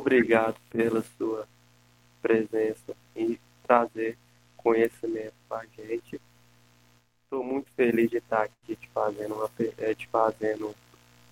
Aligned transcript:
obrigado 0.00 0.56
pela 0.70 1.02
sua 1.16 1.46
presença 2.22 2.96
e 3.14 3.38
trazer 3.66 4.16
conhecimento 4.56 5.34
para 5.48 5.62
a 5.62 5.66
gente. 5.66 6.20
Estou 7.24 7.44
muito 7.44 7.70
feliz 7.76 8.10
de 8.10 8.16
estar 8.16 8.42
aqui 8.42 8.74
te 8.76 8.88
fazendo 8.92 9.34
uma 9.34 9.50
é, 9.78 9.94
te 9.94 10.08
fazendo 10.08 10.74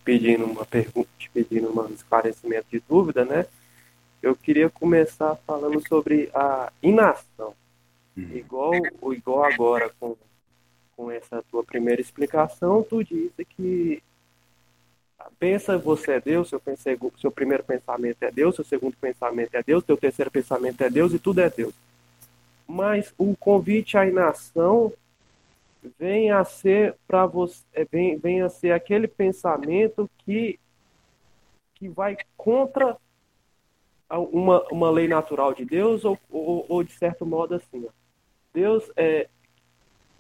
pedindo 0.04 0.44
uma 0.44 0.64
pergunta, 0.64 1.08
te 1.18 1.28
pedindo 1.30 1.68
um 1.68 1.92
esclarecimento 1.92 2.66
de 2.70 2.80
dúvida, 2.88 3.24
né? 3.24 3.46
Eu 4.22 4.34
queria 4.34 4.70
começar 4.70 5.36
falando 5.46 5.86
sobre 5.86 6.30
a 6.34 6.72
inação. 6.82 7.54
Uhum. 8.16 8.30
Igual, 8.34 8.72
igual 9.12 9.44
agora 9.44 9.90
com, 10.00 10.16
com 10.96 11.10
essa 11.10 11.42
tua 11.50 11.62
primeira 11.62 12.00
explicação, 12.00 12.82
tu 12.82 13.04
disse 13.04 13.44
que 13.44 14.02
pensa 15.38 15.78
você 15.78 16.12
é 16.12 16.20
Deus, 16.20 16.48
seu, 16.48 16.60
seu 17.18 17.30
primeiro 17.30 17.64
pensamento 17.64 18.22
é 18.22 18.30
Deus, 18.30 18.56
seu 18.56 18.64
segundo 18.64 18.96
pensamento 18.96 19.54
é 19.54 19.62
Deus, 19.62 19.84
seu 19.84 19.96
terceiro 19.96 20.30
pensamento 20.30 20.80
é 20.82 20.90
Deus 20.90 21.12
e 21.12 21.18
tudo 21.18 21.40
é 21.40 21.48
Deus. 21.48 21.74
Mas 22.66 23.14
o 23.16 23.36
convite 23.36 23.96
à 23.96 24.06
inação 24.06 24.92
vem 25.98 26.30
a 26.30 26.44
ser 26.44 26.96
para 27.06 27.24
você, 27.24 27.62
é, 27.72 27.84
vem, 27.84 28.18
vem 28.18 28.42
a 28.42 28.48
ser 28.48 28.72
aquele 28.72 29.06
pensamento 29.06 30.10
que 30.18 30.58
que 31.74 31.88
vai 31.88 32.16
contra 32.36 32.96
uma, 34.10 34.64
uma 34.72 34.90
lei 34.90 35.06
natural 35.06 35.54
de 35.54 35.64
Deus 35.64 36.04
ou, 36.04 36.18
ou, 36.28 36.66
ou 36.68 36.82
de 36.82 36.90
certo 36.92 37.24
modo 37.24 37.54
assim. 37.54 37.86
Deus 38.52 38.90
é 38.96 39.28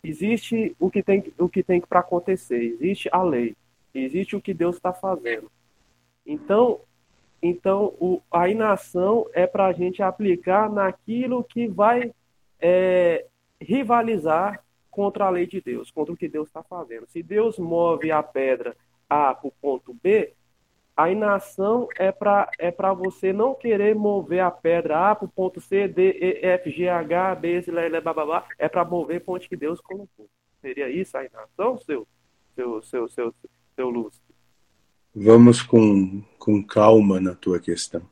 existe 0.04 0.76
o 0.78 0.88
que 0.88 1.02
tem 1.02 1.32
o 1.36 1.48
que 1.48 1.62
tem 1.62 1.80
para 1.80 2.00
acontecer, 2.00 2.62
existe 2.62 3.08
a 3.10 3.22
lei, 3.22 3.56
existe 4.04 4.36
o 4.36 4.40
que 4.40 4.54
Deus 4.54 4.76
está 4.76 4.92
fazendo. 4.92 5.50
Então, 6.26 6.80
então 7.42 7.94
o, 7.98 8.20
a 8.30 8.48
inação 8.48 9.26
é 9.32 9.46
para 9.46 9.66
a 9.66 9.72
gente 9.72 10.02
aplicar 10.02 10.70
naquilo 10.70 11.44
que 11.44 11.66
vai 11.66 12.12
é, 12.60 13.26
rivalizar 13.60 14.62
contra 14.90 15.26
a 15.26 15.30
lei 15.30 15.46
de 15.46 15.60
Deus, 15.60 15.90
contra 15.90 16.12
o 16.12 16.16
que 16.16 16.28
Deus 16.28 16.48
está 16.48 16.62
fazendo. 16.62 17.06
Se 17.08 17.22
Deus 17.22 17.58
move 17.58 18.10
a 18.10 18.22
pedra 18.22 18.76
A 19.08 19.34
para 19.34 19.48
o 19.48 19.52
ponto 19.60 19.94
B, 19.94 20.34
a 20.96 21.08
inação 21.08 21.86
é 21.96 22.10
para 22.10 22.50
é 22.58 22.72
você 22.96 23.32
não 23.32 23.54
querer 23.54 23.94
mover 23.94 24.40
a 24.40 24.50
pedra 24.50 25.10
A 25.10 25.14
para 25.14 25.26
o 25.26 25.28
ponto 25.28 25.60
C, 25.60 25.86
D, 25.86 26.10
E, 26.10 26.44
F, 26.44 26.70
G, 26.72 26.88
H, 26.88 27.36
B, 27.36 27.62
C, 27.62 27.70
L, 27.70 27.96
L, 27.96 28.00
blá, 28.00 28.44
é 28.58 28.68
para 28.68 28.84
mover 28.84 29.24
ponte 29.24 29.48
que 29.48 29.56
Deus 29.56 29.80
colocou. 29.80 30.28
Seria 30.60 30.90
isso 30.90 31.16
a 31.16 31.24
inação, 31.24 31.78
seu, 31.78 32.04
seu, 32.56 32.82
seu, 32.82 33.08
seu, 33.08 33.32
seu 33.40 33.50
Lúcio? 33.84 34.20
Vamos 35.14 35.62
com, 35.62 36.22
com 36.38 36.62
calma 36.62 37.20
na 37.20 37.34
tua 37.34 37.58
questão. 37.60 38.02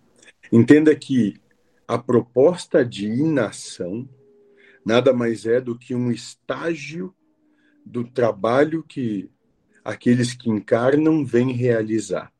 Entenda 0.53 0.95
que 0.95 1.41
a 1.86 1.98
proposta 1.98 2.84
de 2.84 3.06
inação 3.06 4.08
nada 4.84 5.12
mais 5.12 5.47
é 5.47 5.61
do 5.61 5.78
que 5.78 5.95
um 5.95 6.11
estágio 6.11 7.14
do 7.84 8.05
trabalho 8.05 8.83
que 8.83 9.31
aqueles 9.84 10.33
que 10.33 10.50
encarnam 10.50 11.25
vêm 11.25 11.53
realizar 11.53 12.33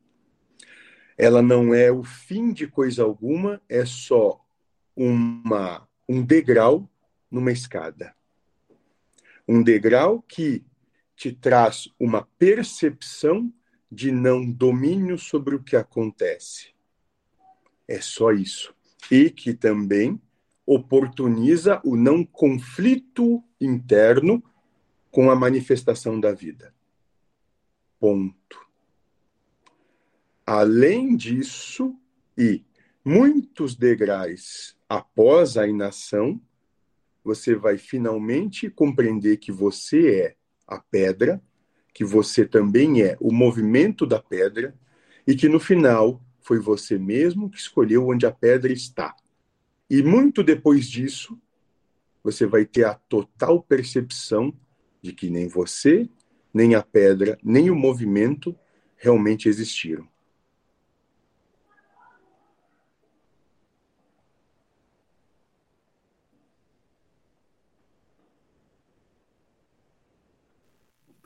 ela 1.17 1.41
não 1.41 1.73
é 1.73 1.91
o 1.91 2.03
fim 2.03 2.53
de 2.53 2.67
coisa 2.67 3.03
alguma, 3.03 3.61
é 3.69 3.85
só 3.87 4.45
uma, 4.95 5.89
um 6.09 6.23
degrau 6.23 6.89
numa 7.31 7.51
escada. 7.51 8.15
Um 9.49 9.63
degrau 9.63 10.23
que 10.23 10.65
te 11.17 11.33
traz 11.33 11.89
uma 11.99 12.29
percepção 12.39 13.53
de 13.91 14.13
não 14.13 14.49
domínio 14.49 15.19
sobre 15.19 15.55
o 15.55 15.63
que 15.63 15.75
acontece. 15.75 16.75
É 17.89 18.01
só 18.01 18.31
isso. 18.33 18.75
E 19.11 19.31
que 19.31 19.55
também 19.55 20.21
oportuniza 20.67 21.81
o 21.85 21.97
não 21.97 22.25
conflito 22.25 23.43
interno 23.61 24.43
com 25.11 25.31
a 25.31 25.37
manifestação 25.37 26.21
da 26.21 26.33
vida. 26.33 26.75
Ponto. 27.99 28.67
Além 30.45 31.17
disso, 31.17 31.99
e 32.37 32.65
muitos 33.05 33.75
degraus 33.75 34.77
após 34.89 35.57
a 35.57 35.67
inação, 35.67 36.41
você 37.25 37.55
vai 37.55 37.79
finalmente 37.79 38.69
compreender 38.69 39.39
que 39.39 39.51
você 39.51 40.21
é 40.21 40.37
a 40.67 40.79
pedra, 40.79 41.41
que 41.93 42.05
você 42.05 42.45
também 42.45 43.03
é 43.03 43.17
o 43.21 43.33
movimento 43.33 44.07
da 44.07 44.21
pedra 44.21 44.75
e 45.27 45.35
que 45.35 45.49
no 45.49 45.59
final 45.59 46.23
foi 46.41 46.59
você 46.59 46.99
mesmo 46.99 47.51
que 47.51 47.59
escolheu 47.59 48.09
onde 48.09 48.27
a 48.27 48.33
pedra 48.33 48.73
está. 48.73 49.15
E 49.89 50.03
muito 50.03 50.43
depois 50.43 50.89
disso, 50.89 51.41
você 52.23 52.45
vai 52.45 52.65
ter 52.65 52.85
a 52.85 52.95
total 52.95 53.63
percepção 53.63 54.53
de 55.01 55.13
que 55.13 55.31
nem 55.31 55.49
você, 55.49 56.09
nem 56.53 56.75
a 56.75 56.83
pedra, 56.83 57.39
nem 57.43 57.71
o 57.71 57.77
movimento 57.77 58.57
realmente 58.97 59.49
existiram. 59.49 60.09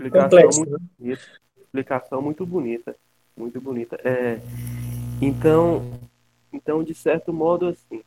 Explicação 0.00 0.30
Complexo, 0.30 0.58
muito 0.60 0.72
né? 0.72 0.78
bonita. 0.98 1.22
Explicação 1.60 2.22
muito 2.22 2.46
bonita. 2.46 2.96
Muito 3.36 3.60
bonita. 3.60 4.00
É, 4.02 4.40
então, 5.20 5.82
então, 6.52 6.82
de 6.82 6.94
certo 6.94 7.32
modo, 7.32 7.68
assim, 7.68 8.02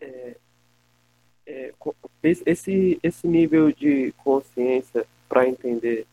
é, 0.00 0.36
é, 1.46 1.72
esse, 2.22 2.98
esse 3.02 3.28
nível 3.28 3.70
de 3.70 4.12
consciência 4.24 5.06
para 5.28 5.46
entender 5.46 6.06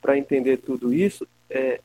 para 0.00 0.18
entender 0.18 0.56
tudo 0.56 0.92
isso 0.92 1.26
é, 1.48 1.80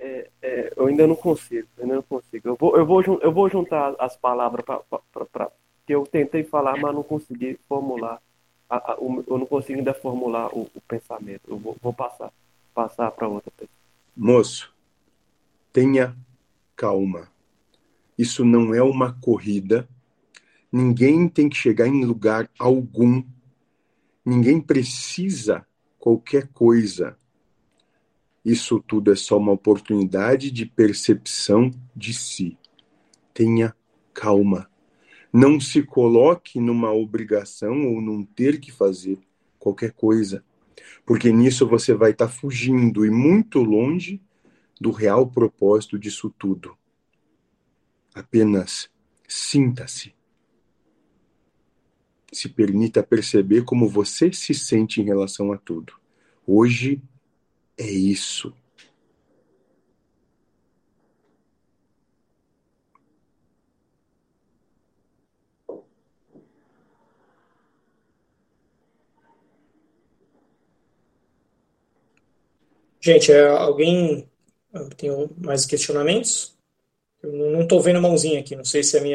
é, 0.00 0.28
é, 0.40 0.72
eu 0.74 0.86
ainda 0.86 1.06
não 1.06 1.14
consigo 1.14 1.68
ainda 1.78 1.96
não 1.96 2.02
consigo 2.02 2.48
eu 2.48 2.56
vou 2.56 2.76
eu 2.76 2.86
vou 2.86 3.02
eu 3.02 3.32
vou 3.32 3.50
juntar 3.50 3.94
as 3.98 4.16
palavras 4.16 4.64
para 4.64 5.50
que 5.86 5.94
eu 5.94 6.06
tentei 6.06 6.42
falar 6.42 6.78
mas 6.78 6.94
não 6.94 7.02
consegui 7.02 7.58
formular 7.68 8.20
a, 8.74 8.92
a, 8.92 8.96
eu 8.98 9.38
não 9.38 9.46
consigo 9.46 9.78
ainda 9.78 9.94
formular 9.94 10.48
o, 10.52 10.70
o 10.74 10.80
pensamento. 10.88 11.42
Eu 11.48 11.58
vou, 11.58 11.76
vou 11.80 11.92
passar, 11.92 12.32
passar 12.74 13.10
para 13.12 13.28
outra 13.28 13.50
pessoa. 13.52 13.70
Moço, 14.16 14.72
tenha 15.72 16.16
calma. 16.76 17.28
Isso 18.18 18.44
não 18.44 18.74
é 18.74 18.82
uma 18.82 19.12
corrida. 19.20 19.88
Ninguém 20.72 21.28
tem 21.28 21.48
que 21.48 21.56
chegar 21.56 21.86
em 21.86 22.04
lugar 22.04 22.50
algum. 22.58 23.22
Ninguém 24.24 24.60
precisa 24.60 25.66
qualquer 25.98 26.48
coisa. 26.48 27.16
Isso 28.44 28.82
tudo 28.86 29.12
é 29.12 29.16
só 29.16 29.38
uma 29.38 29.52
oportunidade 29.52 30.50
de 30.50 30.66
percepção 30.66 31.70
de 31.94 32.12
si. 32.12 32.58
Tenha 33.32 33.74
calma. 34.12 34.68
Não 35.36 35.58
se 35.58 35.82
coloque 35.82 36.60
numa 36.60 36.92
obrigação 36.92 37.88
ou 37.88 38.00
num 38.00 38.24
ter 38.24 38.60
que 38.60 38.70
fazer 38.70 39.18
qualquer 39.58 39.90
coisa, 39.90 40.44
porque 41.04 41.32
nisso 41.32 41.66
você 41.66 41.92
vai 41.92 42.12
estar 42.12 42.28
tá 42.28 42.32
fugindo 42.32 43.04
e 43.04 43.10
muito 43.10 43.58
longe 43.60 44.22
do 44.80 44.92
real 44.92 45.26
propósito 45.26 45.98
disso 45.98 46.32
tudo. 46.38 46.78
Apenas 48.14 48.88
sinta-se. 49.26 50.14
Se 52.32 52.48
permita 52.48 53.02
perceber 53.02 53.64
como 53.64 53.88
você 53.88 54.32
se 54.32 54.54
sente 54.54 55.00
em 55.00 55.04
relação 55.04 55.52
a 55.52 55.58
tudo. 55.58 55.94
Hoje 56.46 57.02
é 57.76 57.90
isso. 57.90 58.54
Gente, 73.04 73.30
é, 73.30 73.46
alguém 73.46 74.26
tem 74.96 75.10
mais 75.36 75.66
questionamentos? 75.66 76.56
Eu 77.22 77.50
não 77.50 77.60
estou 77.60 77.78
vendo 77.78 78.00
mãozinha 78.00 78.40
aqui, 78.40 78.56
não 78.56 78.64
sei 78.64 78.82
se 78.82 78.96
é 78.96 79.00
a 79.00 79.02
minha 79.02 79.12